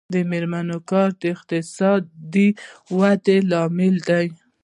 [0.13, 2.47] د میرمنو کار د اقتصادي
[2.97, 4.27] ودې لامل دی.